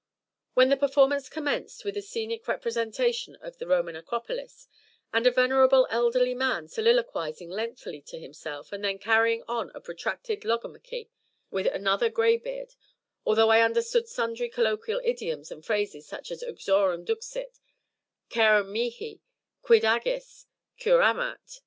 [0.55, 4.67] When the performance commenced with a scenic representation of the Roman Acropolis,
[5.13, 10.43] and a venerable elderly man soliloquising lengthily to himself, and then carrying on a protracted
[10.43, 11.11] logomachy
[11.51, 12.73] with another greybeard
[13.27, 17.59] although I understood sundry colloquial idioms and phrases such as "uxorem duxit,"
[18.31, 19.21] "carum mihi,"
[19.61, 20.47] "quid agis?"
[20.79, 21.59] "_cur amat?